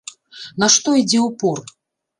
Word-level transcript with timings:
На 0.63 0.71
што 0.77 0.89
ідзе 1.03 1.19
ўпор? 1.29 1.65